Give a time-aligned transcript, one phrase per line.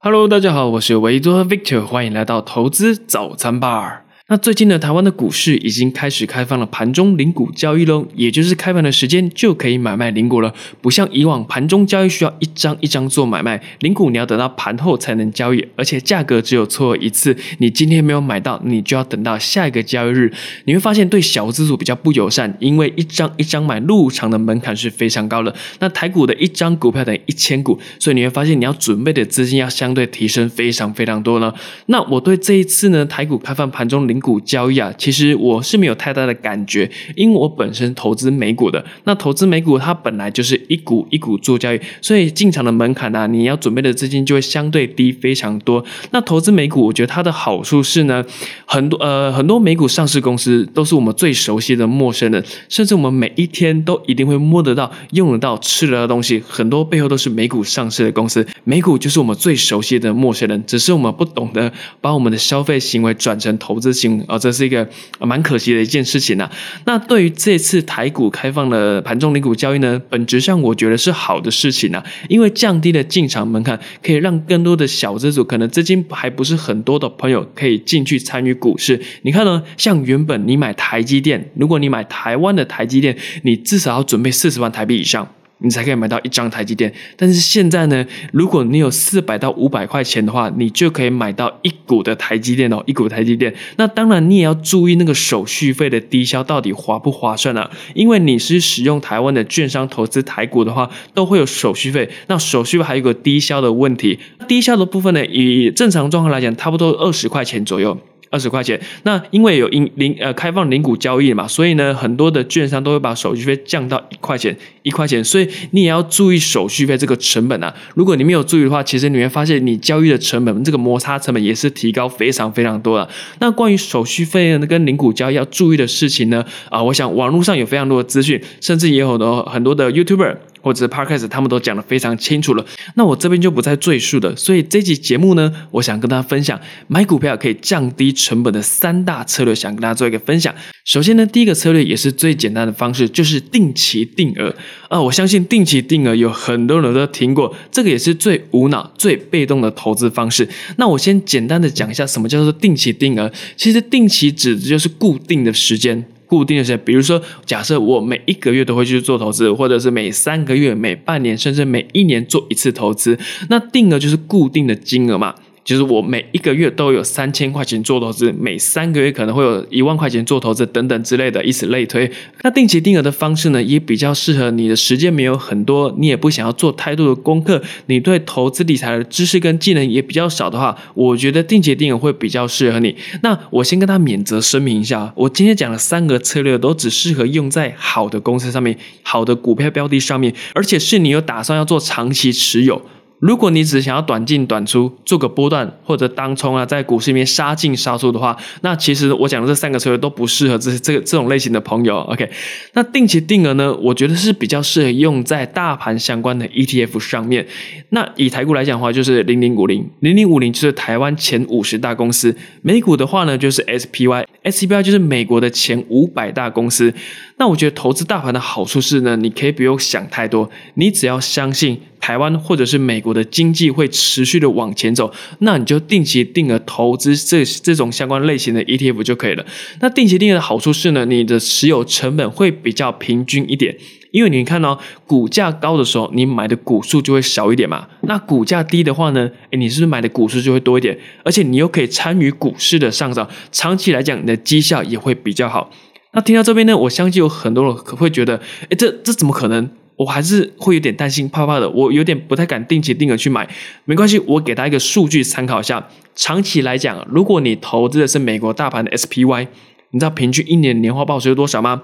[0.00, 4.02] Hello，大家好，我是维多 Victor，欢迎来到投资早餐 bar。
[4.30, 10.52] 那最近呢，台湾的股市已经开始开放了盘中零股交易喽，也就是开盘的时间就可以买卖零股了。
[10.82, 20.30] 不像以往盘中交易需要一张一张做买卖，零股你要等到盘后才能交易，而且价格只有错一次，你今天没有买到，你就要等到下一个交易日。
[20.66, 25.54] 你会发现对小资组比较不友善，因为一张一张买入场的门槛是非常高的。
[25.78, 31.50] 那台股的一张股票等于一千股，所以你会发现你要准备的资金要相对提升非常非常多呢。
[31.86, 45.84] 那我对这一次呢台股开放盘中零股交易啊，其实我是没有太大的感觉，因为我本身投资美股的，那投资美股它本来就是一股一股做交易，所以进场的门槛呢，你要准备的资金就会相对低非常多。
[46.10, 48.24] 那投资美股，我觉得它的好处是呢，
[48.64, 58.46] 很多呃很多美股上市公司都是我们最熟悉的陌生人，甚至我们每一天都一定会摸得到、用得到、吃得到的东西，很多背后都是美股上市的公司。
[58.64, 64.88] 美股就是我们最熟悉的陌生人，只是我们不懂得把我们的消费行为转成投资行啊，这是一个
[65.20, 66.48] 蛮可惜的一件事情呐。
[66.84, 79.00] 那对于这次台股开放的盘中零股交易呢，本质上我觉得是好的事情呐，因为降低了进场门槛，可以让更多的小资主，可能资金还不是很多的朋友，可以进去参与股市。
[79.22, 85.28] 你看呢，像原本你买台积电，如果你买台湾的台积电，你至少要准备四十万台币以上。
[85.60, 93.52] 你才可以买到一张台积电，但是现在呢，如果你有四百到五百块钱的话，你就可以买到一股的台积电哦，一股台积电。
[93.76, 97.68] 那当然，你也要注意那个手续费的低消到底划不划算啊？
[97.94, 102.08] 因为你是使用台湾的券商投资台股的话，都会有手续费。
[102.28, 107.98] 那手续费还有个低消的问题，低消的部分呢，以正常状况来讲，差不多二十块钱左右。
[108.30, 117.74] 二十块钱，那因为有零零呃开放零股交易嘛，所以呢，很多的券商都会把手续费降到一块钱，一块钱，所以你也要注意手续费这个成本啊。
[117.94, 123.08] 如果你没有注意的话，其实你会发现你交易的成本，这个摩擦成本也是提高非常非常多的。
[123.40, 130.36] 那关于手续费呢，跟零股交易要注意的事情呢，啊，我想网络上有非常多的资讯，甚至也有很多很多的 YouTuber。
[130.68, 132.62] 或者 Podcast，他们都讲得非常清楚了，
[132.94, 134.36] 那我这边就不再赘述了。
[134.36, 140.54] 所以这期节目呢，我想跟大家分享买股票可以降低成本的三大策略，想跟大家做一个分享。
[140.84, 144.54] 首先呢，第一个策略也是最简单的方式，就是定期定额
[144.90, 145.00] 啊。
[145.00, 150.46] 我相信定期定额有很多人都听过，这个也是最无脑、最被动的投资方式。
[150.76, 153.32] 那我先简单的讲一下什么叫做定期定额。
[153.56, 156.04] 其实定期指的就是固定的时间。
[156.28, 163.18] 固定的时间，比如说，假设我每一个月都会去做投资，或者是每三个月、每半年，甚至每一年做一次投资，
[163.48, 165.34] 那定额就是固定的金额嘛。
[165.68, 172.10] 就是我每一个月都有三千块钱做投资，每三个月可能会有一万块钱做投资等等之类的，以此类推。
[172.42, 182.96] 那定期定额的方式呢，也比较适合你的时间没有很多，你也不想要做太多的功课，你对投资理财的知识跟技能也比较少的话，我觉得定期定额会比较适合你。
[183.22, 192.80] 那我先跟他免责声明一下，我今天讲的三个策略都只适合用在好的公司上面、好的股票标的上面，而且是你有打算要做长期持有。
[193.20, 201.98] 如果你只想要短进短出，做个波段或者当冲啊，在股市里面杀进杀出的话，那其实我讲的这三个策略都不适合这 这个这种类型的朋友。
[202.02, 202.30] OK，
[202.74, 207.46] 那定期定额呢，我觉得是比较适合用在大盘相关的 ETF 上面。
[207.90, 216.92] 那以台股来讲的话，就是零零五零零零五零就是台湾前五十大公司，美股的话呢就是 SPY SCBI 就是美国的前五百大公司。
[217.36, 221.80] 那我觉得投资大盘的好处是呢，你可以不用想太多，你只要相信。
[222.00, 229.44] 台湾或者是美国的经济会持续的往前走，那你就定期定额投资这这种相关类型的 ETF 就可以了。
[229.80, 233.76] 那定期定额的好处是呢，你的持有成本会比较平均一点，
[234.10, 237.86] 因为你看哦股价高的时候，你买的股数就会少一点嘛。
[238.02, 240.98] 那股价低的话呢，诶你是不是买的股数就会多一点？
[241.24, 245.70] 而且你又可以参与股市的上涨，长期来讲，你的绩效也会比较好。
[246.12, 249.68] 那听到这边呢，我相信有很多人可会觉得，诶这这怎么可能？
[249.96, 251.68] 我还是会有点担心，怕怕的。
[251.68, 253.48] 我有点不太敢定期定额去买，
[253.84, 255.88] 没关系，我给他一个数据参考一下。
[256.14, 259.48] 长期来讲，如果你投资的是美国大盘的 SPY，
[259.90, 261.82] 你知道平均一年年化报酬是多少吗？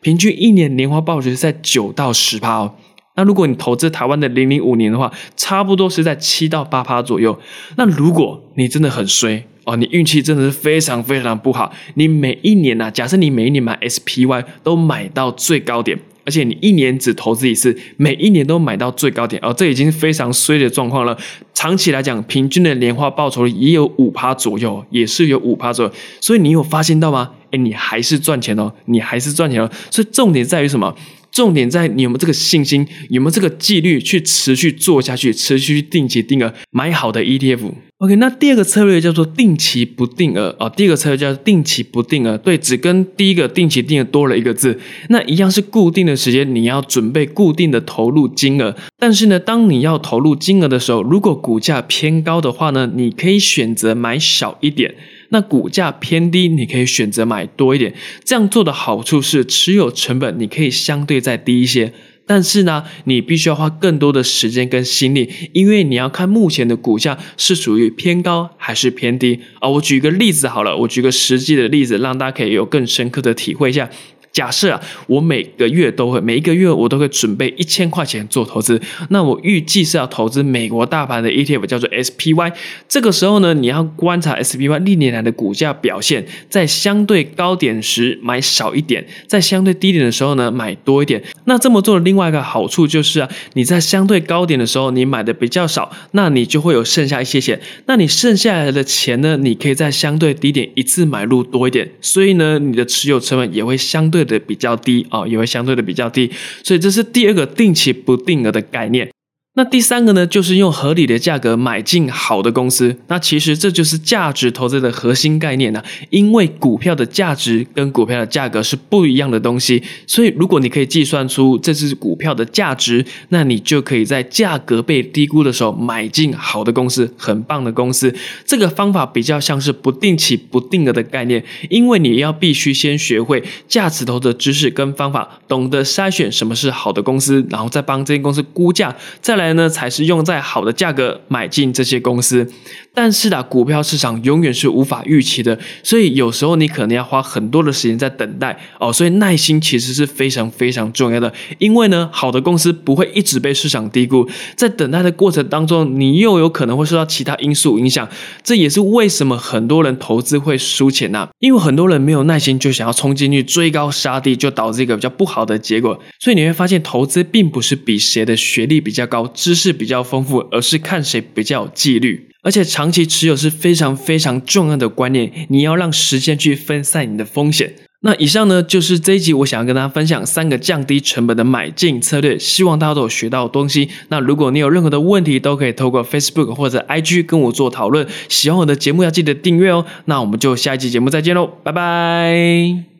[0.00, 2.74] 平均一年年化报酬是在九到十趴哦。
[3.16, 7.38] 那如果你投资台湾的零零五年的话，差不多是在七到八趴左右。
[7.76, 15.98] 那如果你真的很衰哦，你运气真的是非常非常不好，你每一年呐，假设你每一年买 SPY 都买到最高点。
[16.26, 21.16] 而且你一年只投资一次，每一年都买到最高点，哦，这已经非常衰的状况了。
[21.54, 25.92] 长期来讲，平均的年化报酬也有五趴左右，也是有五趴左右。
[26.20, 27.30] 所以你有发现到吗？
[27.56, 29.70] 你还是赚钱哦，你还是赚钱哦。
[29.90, 30.94] 所以重点在于什么？
[31.32, 37.60] 重点在你有没有这个信心，有没有这个纪律去持续做下去，持续定期定额买好的 ETF。
[37.98, 40.72] OK，那第二个策略叫做定期不定额哦。
[40.74, 44.78] 第二个策略叫做定期不定额，对，只跟第一个定期定额多了一个字。
[45.10, 48.74] 那一样是固定的时间，你要准备固定的投入金额。
[48.98, 54.92] 但是呢，当你要投入金额的时候，如果股价偏高的话呢，你可以选择买少一点；
[55.30, 57.94] 那股价偏低，你可以选择买多一点。
[58.24, 61.92] 这样做的好处是，持有成本你可以相对再低一些。
[62.28, 69.68] 但是呢，你必须要花更多的时间跟心力，因为你要看目前的股价是属于偏高还是偏低啊。
[69.68, 73.88] 我举一个例子好了，我举个实际的例子，让大家可以有更深刻的体会一下。
[74.36, 78.78] 假设啊，我每个月都会每一个月我都会准备一千块钱做投资，
[79.08, 82.52] 那我预计是要投资美国大盘的 ETF，叫做 SPY。
[82.86, 91.22] 这个时候呢，你要观察 SPY 历年来的股价表现，在相对高点时买少一点，在相对低点的时候呢买多一点。
[91.46, 104.25] 那这么做的另外一个好处就是啊，你在相对高点的时候你买的比较少，那你就会有剩下一些钱，那你剩下来的钱呢，你可以在相对低点一次买入多一点，所以呢，你的持有成本也会相对。
[104.26, 106.30] 的比较低啊，也会相对的比较低，
[106.62, 109.08] 所以这是第二个定期不定额的概念。
[109.58, 112.94] 那第三个呢，就是用合理的价格买进好的公司。
[113.06, 115.82] 那其实这就是价值投资的核心概念呢。
[116.10, 128.14] 因为股票的价值跟股票的价格是不一样的东西，所以如果你可以计算出这只股票的价值，那你就可以在价格被低估的时候买进好的公司，很棒的公司。
[128.44, 139.45] 这个方法比较像是不定期不定额的概念，因为你要必须先学会价值投的知识跟方法，懂得筛选什么是好的公司，然后再帮这间公司估价，再来。
[139.54, 142.50] 呢，才是用在好的价格买进这些公司。
[142.94, 148.90] 但是啊，股票市场永远是无法预期的，所以有时候你可能要花很多的时间在等待哦。
[148.90, 154.26] 所以耐心其实是非常非常重要的，因为呢，好的公司不会一直被市场低估，
[154.56, 158.08] 在等待的过程当中，你又有可能会受到其他因素影响。
[158.42, 166.00] 这也是为什么很多人投资会输钱呐，因为很多人没有耐心，就想要冲进去追高杀低，就导致一个比较不好的结果。
[166.18, 169.30] 所以你会发现，投资并不是比谁的学历比较高。
[169.36, 175.30] 知识比较丰富，而是看谁比较有纪律，而且长期持有是非常非常重要的观念。
[175.50, 177.74] 你要让时间去分散你的风险。
[178.00, 183.88] 那以上呢，就是这一集我想要跟大家分享三个降低成本的买进策略，希望大家都有学到东西。
[184.08, 188.06] 那如果你有任何的问题，都可以透过 Facebook 或者 IG 跟我做讨论。
[188.28, 189.84] 喜欢我的节目要记得订阅哦。
[190.04, 192.95] 那我们就下一期节目再见喽，拜拜。